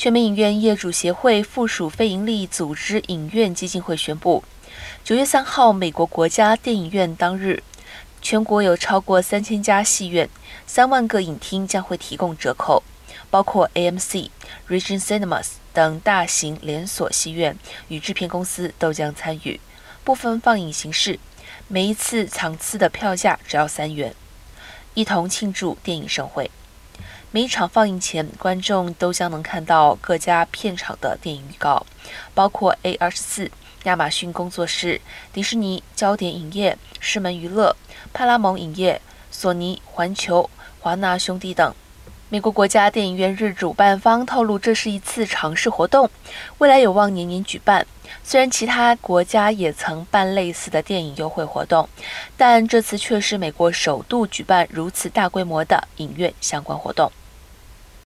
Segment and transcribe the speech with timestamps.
[0.00, 4.42] 全民影院业主协会附属非营利组织影院基金会宣布，
[5.04, 7.62] 九月三号，美国国家电影院当日，
[8.22, 10.26] 全国有超过三千家戏院、
[10.66, 12.82] 三万个影厅将会提供折扣，
[13.28, 14.30] 包括 AMC、
[14.70, 17.58] Regent Cinemas 等大型连锁戏院
[17.88, 19.60] 与制片公司都将参与。
[20.02, 21.20] 部分放映形式，
[21.68, 24.14] 每一次场次的票价只要三元，
[24.94, 26.50] 一同庆祝电影盛会。
[27.32, 31.86] 每一场放映前，观众都将能看到各家片场的电影预告，
[32.34, 33.48] 包括 A 二十四、
[33.84, 35.00] 亚马逊工作室、
[35.32, 37.76] 迪士尼、焦点影业、狮门娱乐、
[38.12, 41.72] 派拉蒙影业、索尼、环球、华纳兄弟等。
[42.30, 46.10] 美国国家电影院日主办方透露，这是一次尝试活动，
[46.58, 47.86] 未来有望年年举办。
[48.24, 51.88] 虽然其他国家也曾办类似的电影优惠活动，
[52.36, 57.10] 但这次却是美国首度举办如此大规模的影院相关活动。